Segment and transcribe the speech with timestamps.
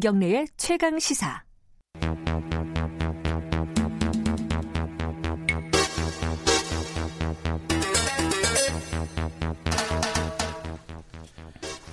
[0.00, 1.42] 김경래의 최강 시사.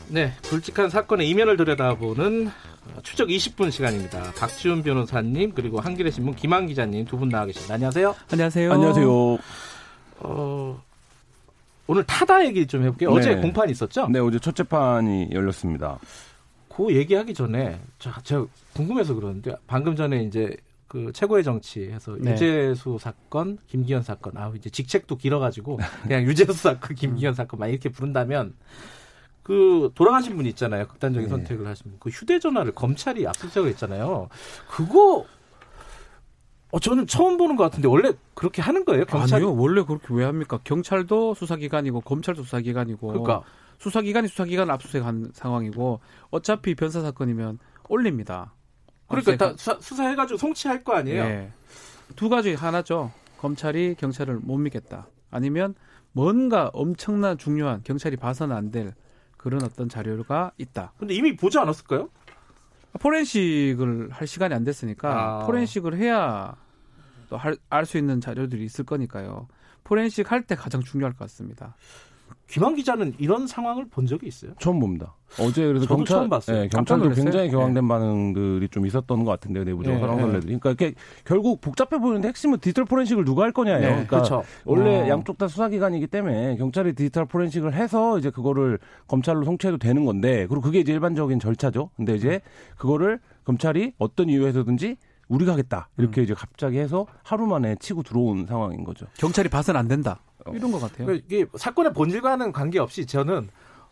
[0.09, 2.49] 네, 굵직한 사건의 이면을 들여다보는
[3.01, 4.31] 추적 20분 시간입니다.
[4.37, 7.73] 박지훈 변호사님 그리고 한겨레 신문 김한 기자님 두 분 나와 계십니다.
[7.75, 8.15] 안녕하세요.
[8.31, 8.73] 안녕하세요.
[8.73, 9.37] 안녕하세요.
[10.19, 10.81] 어,
[11.87, 13.11] 오늘 타다 얘기 좀 해볼게요.
[13.13, 13.19] 네.
[13.19, 14.07] 어제 공판 있었죠?
[14.09, 15.97] 네, 어제 첫 재판이 열렸습니다.
[16.75, 20.55] 그 얘기하기 전에 자, 제가 궁금해서 그러는데 방금 전에 이제
[20.87, 22.31] 그 최고의 정치 해서 네.
[22.31, 27.67] 유재수 사건, 김기현 사건, 아 이제 직책도 길어 가지고 그냥 유재수 사건, 김기현 사건 막
[27.67, 28.53] 이렇게 부른다면
[29.43, 30.87] 그 돌아가신 분 있잖아요.
[30.87, 31.29] 극단적인 네.
[31.29, 31.95] 선택을 하신 분.
[31.99, 34.29] 그 휴대 전화를 검찰이 압수수색을 했잖아요.
[34.69, 35.25] 그거
[36.71, 39.05] 어 저는 처음 보는 것 같은데 원래 그렇게 하는 거예요?
[39.05, 39.55] 경찰 아니요.
[39.55, 40.59] 원래 그렇게 왜 합니까?
[40.63, 43.07] 경찰도 수사기관이고 검찰도 수사기관이고.
[43.07, 43.43] 그러니까
[43.83, 45.99] 수사기관이 수사기관 압수수색한 상황이고
[46.31, 48.53] 어차피 변사 사건이면 올립니다.
[49.09, 51.23] 그러니까 다 수사, 수사 해가지고 송치할 거 아니에요?
[51.23, 51.51] 네.
[52.15, 53.11] 두 가지 하나죠.
[53.39, 55.07] 검찰이 경찰을 못 믿겠다.
[55.29, 55.75] 아니면
[56.13, 58.93] 뭔가 엄청난 중요한 경찰이 봐서는 안 될
[59.37, 60.93] 그런 어떤 자료가 있다.
[60.97, 62.09] 근데 이미 보지 않았을까요?
[63.01, 65.45] 포렌식을 할 시간이 안 됐으니까 아.
[65.45, 66.55] 포렌식을 해야
[67.29, 67.37] 또
[67.69, 69.47] 알 수 있는 자료들이 있을 거니까요.
[69.83, 71.75] 포렌식 할 때 가장 중요할 것 같습니다.
[72.47, 74.51] 김한 기자는 이런 상황을 본 적이 있어요?
[74.59, 75.15] 처음 봅니다.
[75.39, 77.87] 어제 그래서 경찰, 네, 경찰도 굉장히 경황된 네.
[77.87, 80.53] 반응들이 좀 있었던 것 같은데요, 내부적으로 네, 상황들들이.
[80.53, 80.59] 네.
[80.59, 83.81] 그러니까 이게 결국 복잡해 보이는데 핵심은 디지털 포렌식을 누가 할 거냐예요.
[83.81, 84.43] 네, 그러니까 그렇죠.
[84.65, 85.07] 원래 어.
[85.07, 88.77] 양쪽 다 수사기관이기 때문에 경찰이 디지털 포렌식을 해서 이제 그거를
[89.07, 91.89] 검찰로 송치해도 되는 건데, 그리고 그게 이제 일반적인 절차죠.
[91.95, 92.41] 근데 이제
[92.77, 94.97] 그거를 검찰이 어떤 이유에서든지
[95.29, 96.23] 우리가 하겠다 이렇게 음.
[96.23, 99.07] 이제 갑자기 해서 하루 만에 치고 들어온 상황인 거죠.
[99.17, 100.19] 경찰이 봐서는 안 된다.
[100.53, 101.05] 이런 것 같아요.
[101.05, 103.49] 그러니까 이게 사건의 본질과는 관계없이 저는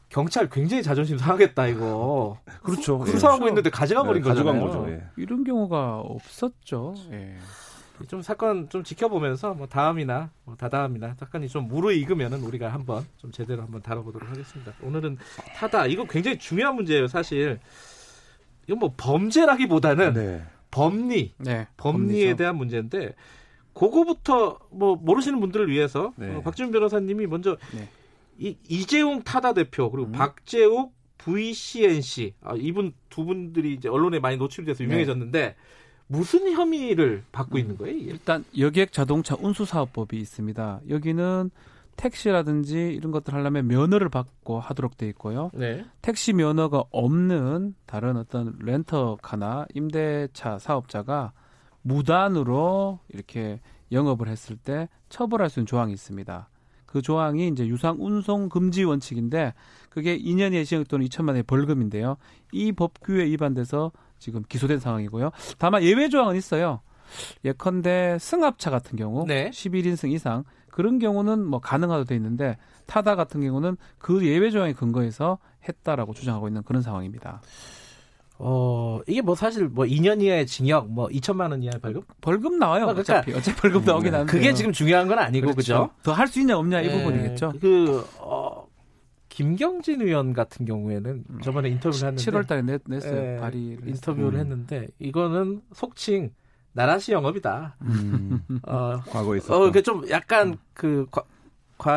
[0.09, 2.38] 경찰 굉장히 자존심 상하겠다 이거.
[2.63, 3.06] 그렇죠.
[3.06, 3.50] 수사하고 예.
[3.50, 4.85] 있는데 가져가 버린 네, 가져간 거죠.
[4.90, 5.03] 예.
[5.16, 6.95] 이런 경우가 없었죠.
[7.11, 7.38] 예.
[8.07, 13.61] 좀 사건 좀 지켜보면서 뭐 다음이나 뭐 다다음이나 사건이 좀 무르익으면은 우리가 한번 좀 제대로
[13.61, 14.73] 한번 다뤄보도록 하겠습니다.
[14.81, 15.17] 오늘은
[15.56, 17.07] 타다 이거 굉장히 중요한 문제예요.
[17.07, 17.59] 사실
[18.66, 20.44] 이건 뭐 범죄라기보다는 네.
[20.72, 22.35] 법리, 네, 법리에 법리죠.
[22.38, 23.13] 대한 문제인데
[23.74, 26.36] 그거부터 뭐 모르시는 분들을 위해서 네.
[26.36, 27.88] 어, 박지훈 변호사님이 먼저 네.
[28.38, 30.12] 이, 이재용 타다 대표 그리고 음.
[30.12, 35.56] 박재욱 VCNC 아, 이분 두 분들이 이제 언론에 많이 노출돼서 유명해졌는데 네.
[36.08, 37.59] 무슨 혐의를 받고 음.
[37.59, 37.96] 있는 거예요?
[37.96, 38.12] 이게?
[38.12, 40.82] 일단 여객 자동차 운수 사업법이 있습니다.
[40.90, 41.52] 여기는
[41.96, 45.52] 택시라든지 이런 것들 하려면 면허를 받고 하도록 돼 있고요.
[45.53, 45.86] 네.
[46.02, 51.32] 택시 면허가 없는 다른 어떤 렌터카나 임대차 사업자가
[51.81, 53.59] 무단으로 이렇게
[53.92, 56.50] 영업을 했을 때 처벌할 수 있는 조항이 있습니다.
[56.86, 59.53] 그 조항이 이제 유상 운송 금지 원칙인데
[59.90, 62.18] 그게 2년의 시행 또는 2천만 원의 벌금인데요.
[62.52, 65.31] 이 법규에 위반돼서 지금 기소된 상황이고요.
[65.58, 66.81] 다만 예외 조항은 있어요.
[67.44, 69.50] 예컨대 승합차 같은 경우 네.
[69.50, 75.38] 11인승 이상 그런 경우는 뭐 가능하도 돼 있는데 타다 같은 경우는 그 예외 조항에 근거해서
[75.68, 77.41] 했다라고 주장하고 있는 그런 상황입니다.
[78.44, 82.02] 어, 이게 뭐 사실 뭐 2년 이하의 징역, 뭐 2천만 원 이하의 벌금?
[82.22, 82.85] 벌금 나와요.
[82.85, 83.34] 아, 그러니까, 어차피.
[83.34, 84.31] 어차피 벌금 나오긴 음, 하는데.
[84.31, 85.91] 그게 지금 중요한 건 아니고, 그렇죠?
[86.03, 87.53] 더 할 수 있냐 없냐 이 네, 부분이겠죠.
[87.62, 88.68] 그, 어,
[89.29, 91.40] 김경진 의원 같은 경우에는 음.
[91.41, 93.13] 저번에 인터뷰를 했는데 7월 달에 냈, 냈어요.
[93.13, 94.40] 네, 발의 인터뷰를 음.
[94.40, 96.31] 했는데 이거는 속칭
[96.73, 97.75] 나라시 영업이다.
[97.81, 98.41] 음.
[98.63, 100.58] 어, 과거에 있었 어, 그좀 약간 음.
[100.73, 101.23] 그 과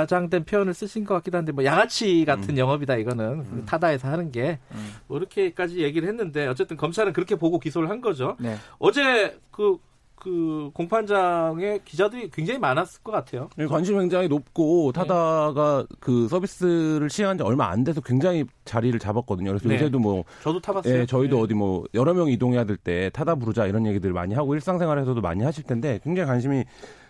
[0.07, 2.59] 장된 표현을 쓰신 것 같기도 한데 뭐 양아치 같은 음.
[2.59, 3.63] 영업이다 이거는 음.
[3.67, 4.95] 타다에서 하는 게뭐 음.
[5.11, 8.37] 이렇게까지 얘기를 했는데 어쨌든 검찰은 그렇게 보고 기소를 한 거죠.
[8.41, 8.57] 네.
[8.79, 9.77] 어제 그,
[10.17, 13.51] 그 공판장에 기자들이 굉장히 많았을 것 같아요.
[13.57, 15.01] 네, 관심 굉장히 높고 네.
[15.01, 15.97] 타다가 네.
[16.01, 19.51] 그 서비스를 시행한 지 얼마 안 돼서 굉장히 자리를 잡았거든요.
[19.51, 19.75] 그래서 네.
[19.75, 21.01] 요새도 뭐 저도 타봤어요.
[21.01, 21.43] 예, 저희도 네.
[21.43, 25.45] 어디 뭐 여러 명 이동해야 될 때 타다 부르자 이런 얘기들 많이 하고 일상생활에서도 많이
[25.45, 26.65] 하실 텐데 굉장히 관심이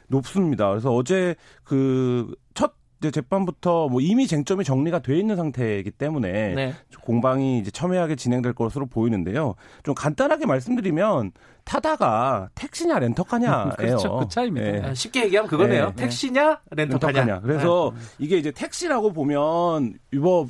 [0.09, 0.69] 높습니다.
[0.71, 1.35] 그래서 어제
[1.65, 2.75] 그첫
[3.13, 6.75] 재판부터 뭐 이미 쟁점이 정리가 돼 있는 상태이기 때문에 네.
[7.03, 9.57] 공방이 이제 첨예하게 진행될 것으로 보이는데요.
[9.83, 11.33] 좀 간단하게 말씀드리면
[11.65, 13.73] 타다가 택시냐 렌터카냐예요.
[13.77, 14.19] 그렇죠.
[14.19, 14.71] 그 차이입니다.
[14.71, 14.81] 네.
[14.83, 15.87] 아, 쉽게 얘기하면 그거네요.
[15.89, 15.95] 네.
[15.97, 17.19] 택시냐 렌터카냐.
[17.21, 17.41] 렌터카냐.
[17.41, 18.01] 그래서 네.
[18.21, 20.49] 이게 이제 택시라고 보면 위법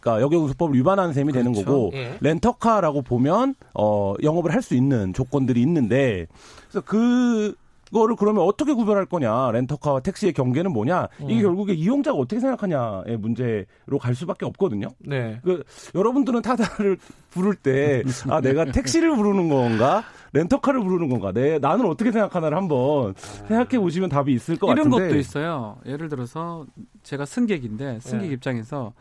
[0.00, 1.50] 그러니까 여객운수법을 위반하는 셈이 그렇죠.
[1.52, 2.16] 되는 거고 예.
[2.20, 6.26] 렌터카라고 보면 어 영업을 할 수 있는 조건들이 있는데
[6.68, 7.54] 그래서 그
[7.90, 11.42] 그거를 그러면 어떻게 구별할 거냐 렌터카와 택시의 경계는 뭐냐 이게 음.
[11.42, 14.88] 결국에 이용자가 어떻게 생각하냐의 문제로 갈 수밖에 없거든요.
[14.98, 15.40] 네.
[15.42, 15.62] 그
[15.94, 16.98] 여러분들은 타다를
[17.30, 23.14] 부를 때 아 내가 택시를 부르는 건가 렌터카를 부르는 건가 내 나는 어떻게 생각하나를 한번
[23.16, 25.78] 생각해 보시면 답이 있을 것 이런 같은데 이런 것도 있어요.
[25.86, 26.66] 예를 들어서
[27.02, 28.34] 제가 승객인데 승객 네.
[28.34, 28.92] 입장에서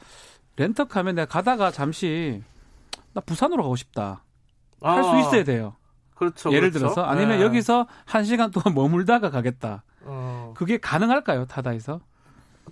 [0.55, 2.41] 렌터카면 내가 가다가 잠시
[3.13, 4.23] 나 부산으로 가고 싶다.
[4.81, 5.19] 할수 아.
[5.19, 5.75] 있어야 돼요.
[6.17, 6.51] 그렇죠.
[6.51, 6.79] 예를 그렇죠.
[6.79, 7.43] 들어서 아니면 네.
[7.43, 9.83] 여기서 한 시간 동안 머물다가 가겠다.
[10.01, 10.53] 어.
[10.55, 12.01] 그게 가능할까요, 타다에서?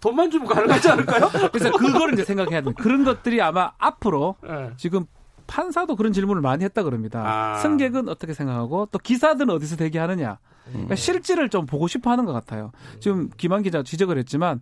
[0.02, 1.30] 돈만 주면 가능하지 않을까요?
[1.52, 2.82] 그래서 그거를 이제 생각해야 됩니다.
[2.82, 4.72] 그런 것들이 아마 앞으로 네.
[4.78, 5.06] 지금
[5.48, 7.24] 판사도 그런 질문을 많이 했다 그럽니다.
[7.26, 7.56] 아.
[7.60, 10.40] 승객은 어떻게 생각하고 또 기사들은 어디서 대기하느냐.
[10.66, 10.96] 그러니까 음.
[10.96, 12.72] 실질을 좀 보고 싶어 하는 것 같아요.
[13.00, 14.62] 지금 김한 기자 지적을 했지만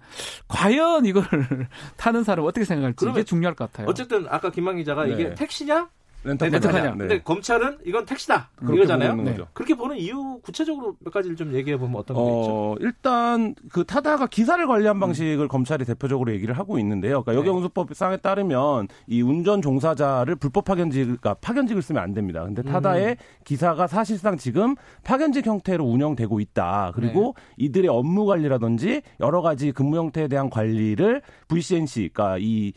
[0.50, 1.24] 과연 이걸
[1.96, 3.88] 타는 사람 어떻게 생각할지 이게 중요할 것 같아요.
[3.88, 5.14] 어쨌든 아까 김한 기자가 네.
[5.14, 5.88] 이게 택시냐
[6.24, 6.92] 렌터카냐.
[6.92, 6.98] 네.
[6.98, 8.50] 근데 검찰은 이건 택시다.
[8.62, 9.16] 이거잖아요.
[9.16, 9.38] 네.
[9.54, 12.86] 그렇게 보는 이유 구체적으로 몇 가지를 좀 얘기해 보면 어떤 게 어, 있죠?
[12.86, 15.48] 일단 그 타다가 기사를 관리한 방식을 음.
[15.48, 17.24] 검찰이 대표적으로 얘기를 하고 있는데요.
[17.24, 17.38] 그러니까 네.
[17.40, 22.44] 여경운수법상에 따르면 이 운전 종사자를 불법 파견직, 그러니까 파견직을 쓰면 안 됩니다.
[22.44, 23.16] 근데 타다의 음.
[23.44, 26.92] 기사가 사실상 지금 파견직 형태로 운영되고 있다.
[26.96, 27.66] 그리고 네.
[27.66, 32.74] 이들의 업무 관리라든지 여러 가지 근무 형태에 대한 관리를 VCNC, 그러니까 이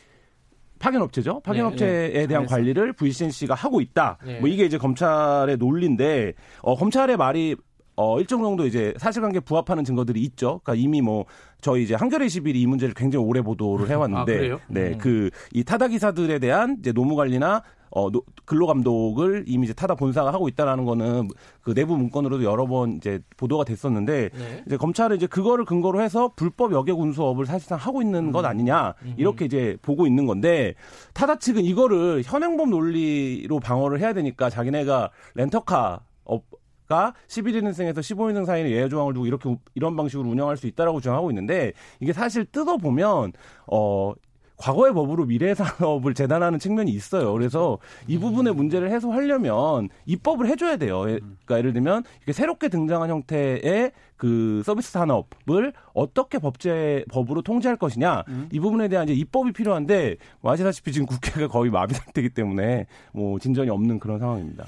[0.86, 1.40] 파견업체죠.
[1.40, 2.26] 파견업체에 네, 네.
[2.26, 4.18] 대한 관리를 VCNC가 하고 있다.
[4.24, 4.38] 네.
[4.40, 7.56] 뭐 이게 이제 검찰의 논리인데 어, 검찰의 말이
[7.96, 10.60] 어, 일정 정도 이제 사실관계 부합하는 증거들이 있죠.
[10.62, 11.24] 그러니까 이미 뭐
[11.62, 14.98] 저희 이제 한겨레 21이 이 문제를 굉장히 오래 보도를 해왔는데, 아, 네, 음.
[14.98, 18.08] 그이 타다 기사들에 대한 이제 노무 관리나 어,
[18.44, 21.28] 근로 감독을 이미 이제 타다 본사가 하고 있다라는 거는
[21.62, 24.64] 그 내부 문건으로도 여러 번 이제 보도가 됐었는데 네.
[24.66, 28.32] 이제 검찰은 이제 그거를 근거로 해서 불법 여객 운수업을 사실상 하고 있는 음.
[28.32, 30.74] 것 아니냐 이렇게 이제 보고 있는 건데
[31.14, 36.44] 타다 측은 이거를 현행법 논리로 방어를 해야 되니까 자기네가 렌터카 업,
[36.88, 41.72] 가 11인승에서 15인승 사이에 예외 조항을 두고 이렇게 이런 방식으로 운영할 수 있다라고 주장하고 있는데
[41.98, 43.32] 이게 사실 뜯어 보면
[43.66, 44.12] 어
[44.56, 47.32] 과거의 법으로 미래 산업을 재단하는 측면이 있어요.
[47.32, 48.20] 그래서 이 음.
[48.20, 51.03] 부분의 문제를 해소하려면 입법을 해줘야 돼요.
[51.08, 57.76] 예, 그러니까 예를 들면 이게 새롭게 등장한 형태의 그 서비스 산업을 어떻게 법제 법으로 통제할
[57.76, 58.49] 것이냐 음.
[58.50, 63.38] 이 부분에 대한 이제 입법이 필요한데 뭐 아시다시피 지금 국회가 거의 마비 상태이기 때문에 뭐
[63.38, 64.67] 진전이 없는 그런 상황입니다.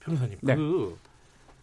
[0.00, 0.54] 변호사님 네.
[0.54, 0.96] 그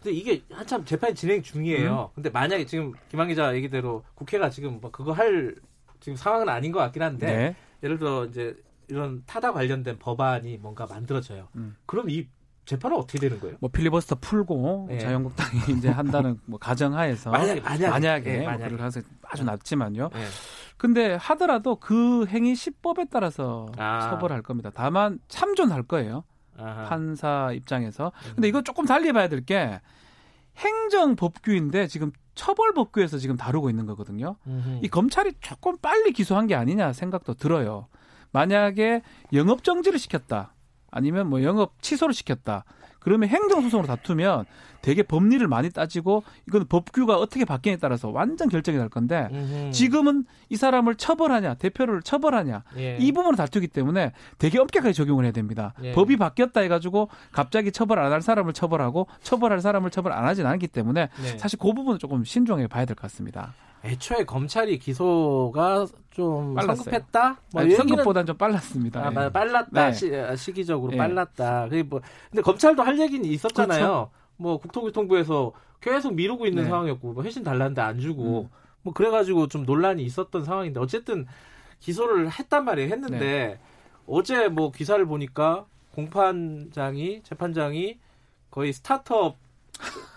[0.02, 2.10] 근데 이게 한참 재판이 진행 중이에요.
[2.12, 2.14] 음.
[2.14, 5.54] 근데 만약에 지금 김한 기자 얘기대로 국회가 지금 뭐 그거 할
[6.04, 7.56] 지금 상황은 아닌 것 같긴 한데 네.
[7.82, 8.54] 예를 들어 이제
[8.88, 11.48] 이런 타다 관련된 법안이 뭔가 만들어져요.
[11.56, 11.74] 음.
[11.86, 12.28] 그럼 이
[12.66, 13.56] 재판은 어떻게 되는 거예요?
[13.60, 14.98] 뭐 필리버스터 풀고 네.
[14.98, 18.74] 자유한국당이 이제 한다는 뭐 가정하에서 만약에 만약에, 만약에, 네, 만약에.
[18.76, 18.86] 뭐
[19.30, 20.10] 아주 낮지만요.
[20.12, 20.24] 네.
[20.76, 24.10] 근데 하더라도 그 행위 시법에 따라서 아.
[24.10, 24.70] 처벌할 겁니다.
[24.74, 26.24] 다만 참존할 거예요.
[26.58, 26.82] 아하.
[26.84, 28.12] 판사 입장에서.
[28.34, 29.80] 근데 이거 조금 달리 봐야 될 게
[30.58, 34.36] 행정법규인데 지금 처벌 법규에서 지금 다루고 있는 거거든요.
[34.46, 34.80] 음흠.
[34.82, 37.86] 이 검찰이 조금 빨리 기소한 게 아니냐 생각도 들어요.
[38.32, 39.02] 만약에
[39.32, 40.54] 영업 정지를 시켰다.
[40.90, 42.64] 아니면 뭐 영업 취소를 시켰다.
[43.04, 44.46] 그러면 행정소송으로 다투면
[44.82, 49.70] 되게 법리를 많이 따지고 이건 법규가 어떻게 바뀌냐에 따라서 완전 결정이 날 건데 음흠.
[49.72, 52.96] 지금은 이 사람을 처벌하냐 대표를 처벌하냐 예.
[52.98, 55.72] 이 부분을 다투기 때문에 되게 엄격하게 적용을 해야 됩니다.
[55.82, 55.92] 예.
[55.92, 60.68] 법이 바뀌었다 해가지고 갑자기 처벌 안 할 사람을 처벌하고 처벌할 사람을 처벌 안 하진 않기
[60.68, 61.38] 때문에 네.
[61.38, 63.54] 사실 그 부분은 조금 신중하게 봐야 될 것 같습니다.
[63.84, 66.76] 애초에 검찰이 기소가 좀 빨랐어요.
[66.76, 67.40] 성급했다.
[67.52, 69.06] 뭐 아니, 성급보다는 좀 빨랐습니다.
[69.06, 69.30] 아, 네.
[69.30, 69.90] 빨랐다.
[69.90, 70.36] 네.
[70.36, 70.96] 시, 기적으로 네.
[70.96, 71.68] 빨랐다.
[71.68, 72.00] 그게 뭐
[72.30, 73.78] 근데 검찰도 할 얘기는 있었잖아요.
[73.78, 74.10] 그렇죠.
[74.36, 76.68] 뭐 국토교통부에서 계속 미루고 있는 네.
[76.68, 78.56] 상황이었고 뭐 회신 달랐는데 안 주고 음.
[78.82, 81.26] 뭐 그래가지고 좀 논란이 있었던 상황인데 어쨌든
[81.80, 82.90] 기소를 했단 말이에요.
[82.90, 83.58] 했는데 네.
[84.06, 87.98] 어제 뭐 기사를 보니까 공판장이 재판장이
[88.50, 89.36] 거의 스타트업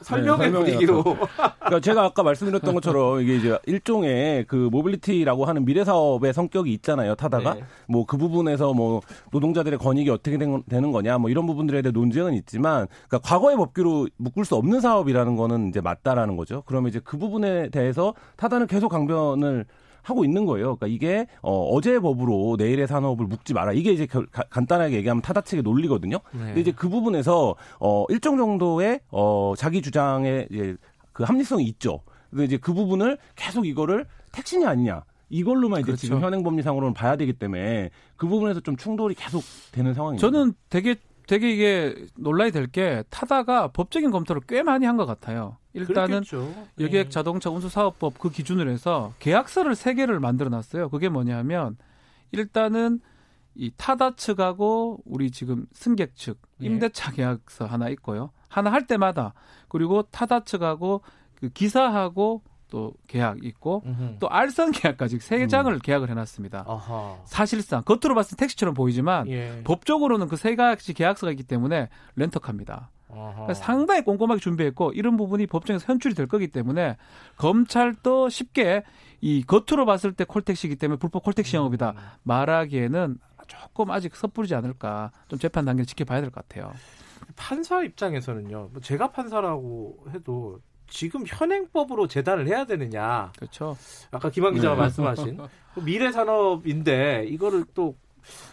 [0.01, 1.03] 설명의 네, 분위기로.
[1.03, 7.15] 그러니까 제가 아까 말씀드렸던 것처럼 이게 이제 일종의 그 모빌리티라고 하는 미래 사업의 성격이 있잖아요.
[7.15, 7.63] 타다가 네.
[7.87, 9.01] 뭐그 부분에서 뭐
[9.31, 14.07] 노동자들의 권익이 어떻게 된, 되는 거냐 뭐 이런 부분들에 대해 논쟁은 있지만 그러니까 과거의 법규로
[14.17, 16.63] 묶을 수 없는 사업이라는 거는 이제 맞다라는 거죠.
[16.65, 19.65] 그러면 이제 그 부분에 대해서 타다는 계속 강변을
[20.07, 20.77] 하고 있는 거예요.
[20.77, 23.73] 그러니까 이게 어, 어제 법으로 내일의 산업을 묶지 마라.
[23.73, 26.17] 이게 이제 겨, 가, 간단하게 얘기하면 타다 측의 논리거든요.
[26.31, 26.39] 네.
[26.39, 30.77] 근데 이제 그 부분에서 어, 일정 정도의 어, 자기 주장에 이제
[31.11, 31.99] 그 합리성이 있죠.
[32.29, 35.03] 근데 이제 그 부분을 계속 이거를 택신이 아니냐.
[35.29, 36.01] 이걸로만 이제 그렇죠.
[36.01, 40.25] 지금 현행 법리상으로는 봐야 되기 때문에 그 부분에서 좀 충돌이 계속 되는 상황입니다.
[40.25, 40.95] 저는 되게
[41.27, 45.57] 되게 이게 논란이 될 게 타다가 법적인 검토를 꽤 많이 한 것 같아요.
[45.77, 46.23] 일단은
[46.79, 47.09] 여객 네.
[47.09, 50.89] 자동차 운수 사업법 그 기준으로 해서 계약서를 세 개를 만들어 놨어요.
[50.89, 51.77] 그게 뭐냐면
[52.31, 52.99] 일단은
[53.55, 56.65] 이 타다 측하고 우리 지금 승객 측 예.
[56.67, 58.31] 임대차 계약서 하나 있고요.
[58.49, 59.33] 하나 할 때마다
[59.67, 61.01] 그리고 타다 측하고
[61.35, 64.17] 그 기사하고 또 계약 있고 음흠.
[64.19, 65.79] 또 알선 계약까지 세 장을 음.
[65.81, 66.65] 계약을 해놨습니다.
[66.67, 67.15] 아하.
[67.25, 69.61] 사실상 겉으로 봤을 때 택시처럼 보이지만 예.
[69.63, 72.91] 법적으로는 그 세 가지 계약서가 있기 때문에 렌터카입니다.
[73.09, 76.97] 그러니까 상당히 꼼꼼하게 준비했고 이런 부분이 법정에서 현출이 될 거기 때문에
[77.37, 78.83] 검찰도 쉽게
[79.21, 81.97] 이 겉으로 봤을 때 콜택시이기 때문에 불법 콜택시 영업이다 음.
[82.23, 86.73] 말하기에는 조금 아직 섣부르지 않을까 좀 재판 단계를 지켜봐야 될 것 같아요.
[87.35, 88.69] 판사 입장에서는요.
[88.73, 90.59] 뭐 제가 판사라고 해도
[90.89, 93.31] 지금 현행법으로 재단을 해야 되느냐.
[93.37, 93.77] 그렇죠.
[94.11, 94.81] 아까 김한 기자가 네.
[94.81, 95.39] 말씀하신
[95.73, 97.95] 그 미래 산업인데 이거를 또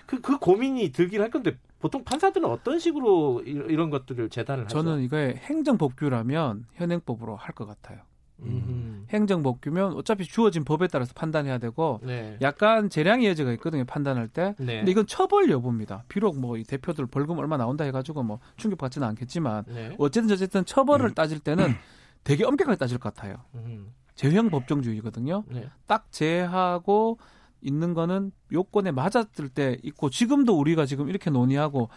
[0.07, 4.79] 그, 그 고민이 들긴 할 건데 보통 판사들은 어떤 식으로 이런 것들을 재단을 하죠?
[4.83, 7.99] 저는 이거에 행정법규라면 현행법으로 할 것 같아요.
[8.41, 9.07] 음.
[9.11, 12.38] 행정법규면 어차피 주어진 법에 따라서 판단해야 되고 네.
[12.41, 14.55] 약간 재량의 여지가 있거든요 판단할 때.
[14.59, 14.79] 네.
[14.79, 16.05] 근데 이건 처벌 여부입니다.
[16.09, 19.95] 비록 뭐 이 대표들 벌금 얼마 나온다 해가지고 뭐 충격 받지는 않겠지만 네.
[19.99, 21.14] 어쨌든 어쨌든 처벌을 음.
[21.14, 21.67] 따질 때는
[22.25, 23.37] 되게 엄격하게 따질 것 같아요.
[23.57, 23.93] 음.
[24.14, 25.45] 제형 법정주의거든요.
[25.49, 25.69] 네.
[25.87, 27.19] 딱 제하고
[27.64, 31.88] 있는 거는 요건에 맞았을 때 있고 지금도 우리가 지금 이렇게 논의하고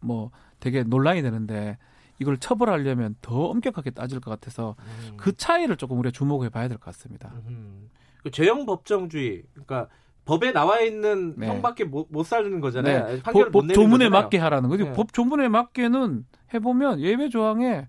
[0.00, 1.78] 뭐 되게 논란이 되는데
[2.18, 4.76] 이걸 처벌하려면 더 엄격하게 따질 것 같아서
[5.10, 5.16] 음.
[5.16, 7.32] 그 차이를 조금 우리가 주목해 봐야 될 것 같습니다.
[7.48, 7.88] 음.
[8.22, 9.88] 그 제형 법정주의, 그러니까
[10.24, 11.48] 법에 나와 있는 네.
[11.48, 13.06] 형밖에 못, 못 살리는 거잖아요.
[13.06, 13.22] 네.
[13.22, 14.10] 판결을 법, 법 조문에 거잖아요.
[14.10, 14.84] 맞게 하라는 거죠.
[14.84, 14.92] 네.
[14.92, 16.24] 법 조문에 맞게는
[16.54, 17.88] 해보면 예외 조항에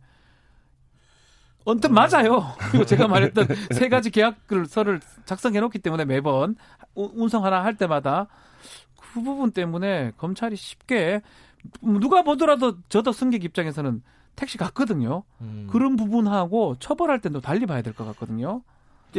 [1.65, 1.93] 언뜻 음.
[1.93, 2.53] 맞아요.
[2.71, 6.55] 그리고 제가 말했던 세 가지 계약서를 작성해 놓기 때문에 매번
[6.95, 8.27] 운송 하나 할 때마다
[8.99, 11.21] 그 부분 때문에 검찰이 쉽게
[11.81, 14.01] 누가 보더라도 저도 승객 입장에서는
[14.35, 15.23] 택시 갔거든요.
[15.41, 15.67] 음.
[15.69, 18.61] 그런 부분하고 처벌할 때도 달리 봐야 될 것 같거든요.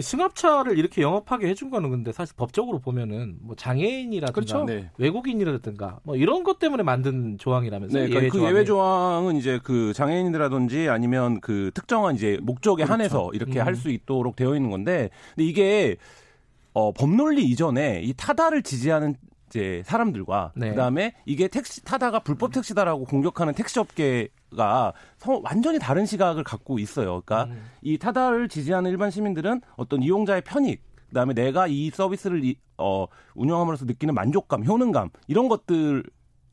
[0.00, 4.64] 승합차를 이렇게 영업하게 해준 거는 근데 사실 법적으로 보면은 뭐 장애인이라든가 그렇죠?
[4.64, 4.90] 네.
[4.98, 8.08] 외국인이라든가 뭐 이런 것 때문에 만든 조항이라면서요.
[8.08, 12.92] 네, 예외 그 예외 조항은 이제 그 장애인이라든지 아니면 그 특정한 이제 목적에 그렇죠.
[12.92, 13.66] 한해서 이렇게 음.
[13.66, 15.96] 할수 있도록 되어 있는 건데 근데 이게
[16.72, 19.16] 어, 법논리 이전에 이 타다를 지지하는
[19.54, 20.70] 이제 사람들과 네.
[20.70, 24.92] 그다음에 이게 택시 타다가 불법 택시다라고 공격하는 택시 업계가
[25.44, 27.22] 완전히 다른 시각을 갖고 있어요.
[27.24, 27.62] 그러니까 음.
[27.80, 33.06] 이 타다를 지지하는 일반 시민들은 어떤 이용자의 편익 그다음에 내가 이 서비스를 이, 어,
[33.36, 36.02] 운영함으로써 느끼는 만족감, 효능감 이런 것들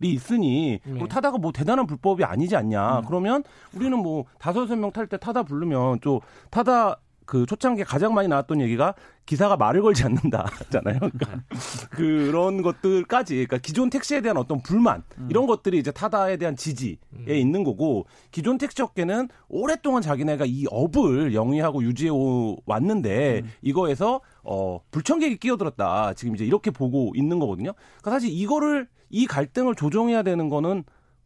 [0.03, 1.08] 이 있으니 네.
[1.08, 3.00] 타다가 뭐 대단한 불법이 아니지 않냐.
[3.00, 3.05] 음.
[3.08, 3.43] 그러면
[3.74, 8.27] 우리는 뭐 다섯 여섯 명 탈 때 타다 부르면 또 타다 그 초창기에 가장 많이
[8.27, 8.93] 나왔던 얘기가
[9.25, 10.99] 기사가 말을 걸지 않는다잖아요.
[10.99, 11.43] 그러니까
[11.91, 15.27] 그런 것들까지 그러니까 기존 택시에 대한 어떤 불만 음.
[15.29, 17.25] 이런 것들이 이제 타다에 대한 지지에 음.
[17.29, 22.11] 있는 거고 기존 택시 업계는 오랫동안 자기네가 이 업을 영위하고 유지해
[22.65, 23.51] 왔는데 음.
[23.61, 26.13] 이거에서 어 불청객이 끼어들었다.
[26.15, 27.73] 지금 이제 이렇게 보고 있는 거거든요.
[28.01, 30.83] 그러니까 사실 이거를 이 갈등을 조정해야 되는 거는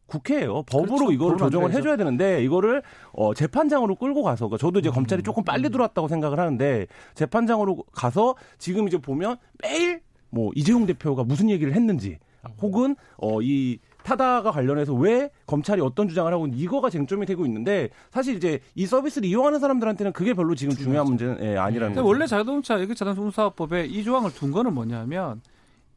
[0.07, 0.63] 국회예요.
[0.63, 1.11] 법으로 그렇죠.
[1.11, 4.93] 이거를 조정을 해줘야 되는데 이거를 어, 재판장으로 끌고 가서 그러니까 저도 이제 음.
[4.93, 11.23] 검찰이 조금 빨리 들어왔다고 생각을 하는데 재판장으로 가서 지금 이제 보면 매일 뭐 이재용 대표가
[11.23, 12.19] 무슨 얘기를 했는지
[12.61, 18.35] 혹은 어, 이 타다가 관련해서 왜 검찰이 어떤 주장을 하고 이거가 쟁점이 되고 있는데 사실
[18.35, 22.05] 이제 이 서비스를 이용하는 사람들한테는 그게 별로 지금 중요한 문제는 예, 아니라는 거죠.
[22.05, 25.41] 원래 자동차 이게 자동차 운사업법에 이 조항을 둔 거는 뭐냐면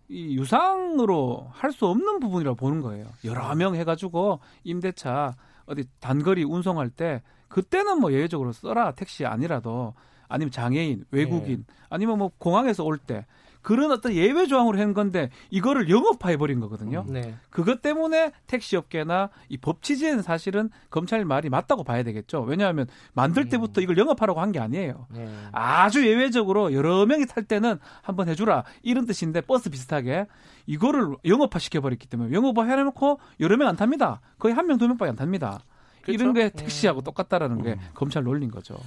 [0.08, 3.06] 이 유상으로 할 수 없는 부분이라고 보는 거예요.
[3.24, 5.36] 여러 명 해가지고 임대차
[5.66, 9.94] 어디 단거리 운송할 때 그때는 뭐 예외적으로 써라 택시 아니라도
[10.28, 11.74] 아니면 장애인, 외국인, 네.
[11.90, 13.26] 아니면 뭐 공항에서 올 때
[13.68, 17.04] 그런 어떤 예외 조항으로 한 건데 이거를 영업화해 버린 거거든요.
[17.06, 17.34] 네.
[17.50, 22.40] 그것 때문에 택시 업계나 이 법 취지에는 사실은 검찰 말이 맞다고 봐야 되겠죠.
[22.40, 23.48] 왜냐하면 만들 음.
[23.50, 25.06] 때부터 이걸 영업하라고 한 게 아니에요.
[25.10, 25.28] 네.
[25.52, 30.28] 아주 예외적으로 여러 명이 탈 때는 한번 해주라 이런 뜻인데 버스 비슷하게
[30.64, 34.22] 이거를 영업화 시켜버렸기 때문에 영업화 해놓고 여러 명 안 탑니다.
[34.38, 35.60] 거의 한 명 두 명밖에 안 탑니다.
[36.00, 36.12] 그렇죠?
[36.22, 37.04] 이런 게 택시하고 음.
[37.04, 37.78] 똑같다라는 게 음.
[37.92, 38.78] 검찰 논리인 거죠.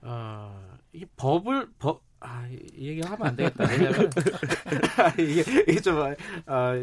[0.00, 0.54] 아,
[0.94, 2.46] 이 법을 법 아,
[2.76, 3.64] 이 얘기 하면 안 되겠다.
[3.68, 4.10] 왜냐면
[5.18, 6.14] 이게, 이게 좀 어,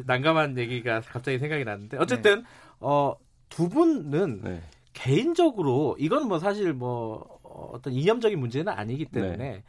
[0.05, 2.45] 난감한 얘기가 갑자기 생각이 났는데 어쨌든 네.
[2.79, 3.15] 어,
[3.49, 4.61] 두 분은 네.
[4.93, 9.63] 개인적으로 이건 뭐 사실 뭐 어떤 이념적인 문제는 아니기 때문에 네.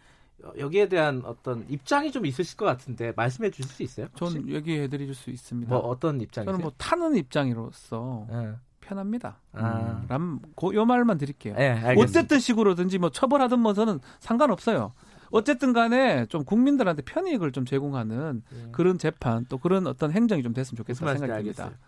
[0.59, 4.07] 여기에 대한 어떤 입장이 좀 있으실 것 같은데 말씀해 주실 수 있어요?
[4.15, 5.75] 전 얘기해 드릴 수 있습니다.
[5.75, 6.53] 뭐 어떤 입장이세요?
[6.53, 8.53] 저는 뭐 타는 입장으로서 네.
[8.81, 9.39] 편합니다.
[9.53, 10.07] 아.
[10.13, 10.41] 음,
[10.75, 11.55] 요 말만 드릴게요.
[11.55, 14.93] 네, 어쨌든 식으로든지 뭐 처벌하든 뭐 저는 상관없어요.
[15.31, 18.71] 어쨌든 간에 좀 국민들한테 편익을 좀 제공하는 예.
[18.73, 20.99] 그런 재판 또 그런 어떤 행정이 좀 됐으면 좋겠다.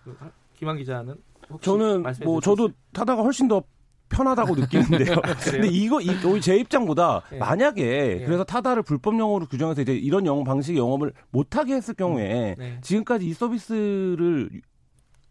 [0.04, 0.16] 그,
[0.54, 1.14] 김한 기자는
[1.60, 3.62] 저는 뭐 저도 타다가 훨씬 더
[4.08, 5.16] 편하다고 느끼는데요.
[5.22, 6.08] 아, 근데 이거 이,
[6.40, 7.38] 제 입장보다 예.
[7.38, 8.24] 만약에 예.
[8.24, 12.62] 그래서 타다를 불법 영업으로 규정해서 이제 이런 영업 방식의 영업을 못하게 했을 경우에 음.
[12.62, 12.78] 네.
[12.82, 14.50] 지금까지 이 서비스를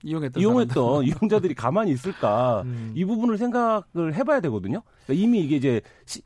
[0.04, 2.94] 이용했던, 이용했던 이용자들이 가만히 있을까 음.
[2.96, 4.84] 이 부분을 생각을 해봐야 되거든요.
[5.06, 6.22] 그러니까 이미 이게 이제 시,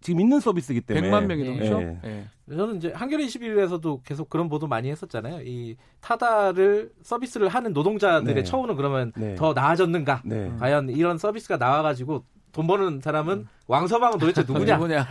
[0.00, 1.78] 지금 있는 서비스이기 때문에 100만 명이 넘죠.
[1.80, 1.98] 네.
[2.02, 2.24] 네.
[2.56, 5.42] 저는 이제 한겨레 21에서도 계속 그런 보도 많이 했었잖아요.
[5.42, 8.42] 이 타다를 서비스를 하는 노동자들의 네.
[8.42, 9.34] 처우는 그러면 네.
[9.34, 10.22] 더 나아졌는가?
[10.58, 13.48] 과연 이런 서비스가 나와가지고 돈 버는 사람은 음.
[13.66, 14.76] 왕서방은 도대체 누구냐?
[14.76, 15.06] 누구냐?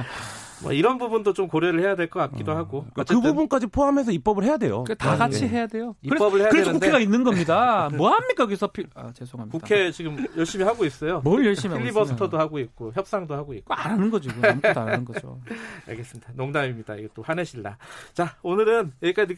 [0.63, 2.55] 뭐 이런 부분도 좀 고려를 해야 될 것 같기도 어.
[2.55, 4.83] 하고 그러니까 그 부분까지 포함해서 입법을 해야 돼요.
[4.83, 5.49] 그러니까 다 같이 네.
[5.49, 5.95] 해야 돼요.
[6.01, 7.89] 입법을 해야 그래서 되는데 국회가 있는 겁니다.
[7.95, 8.85] 뭐 합니까 여기서 피...
[8.95, 9.57] 아 죄송합니다.
[9.57, 11.21] 국회 지금 열심히 하고 있어요.
[11.21, 14.29] 뭘 열심히 하고 필리버스터도 하고 있고 협상도 하고 있고 안 하는 거죠.
[14.41, 15.39] 아무것도 안 하는 거죠.
[15.87, 16.31] 알겠습니다.
[16.35, 16.95] 농담입니다.
[16.95, 17.77] 이거 또 화내실라.
[18.13, 19.35] 자 오늘은 여기까지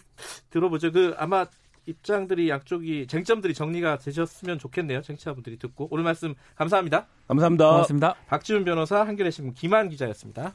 [0.49, 0.91] 들어보죠.
[0.91, 1.45] 그 아마
[1.85, 5.01] 입장들이 양쪽이 쟁점들이 정리가 되셨으면 좋겠네요.
[5.01, 7.07] 청취자분들이 듣고 오늘 말씀 감사합니다.
[7.27, 7.69] 감사합니다.
[7.69, 8.15] 고맙습니다.
[8.27, 10.53] 박지훈 변호사 한겨레 신문 김한 기자였습니다.